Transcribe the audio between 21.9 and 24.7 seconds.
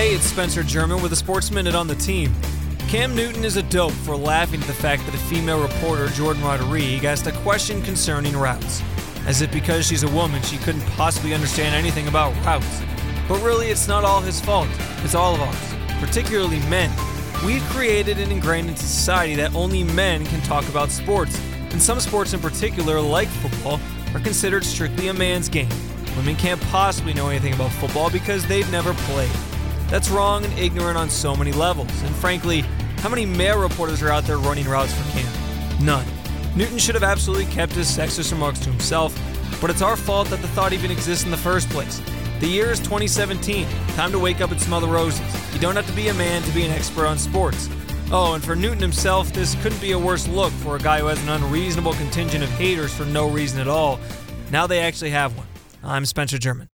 sports in particular, like football, are considered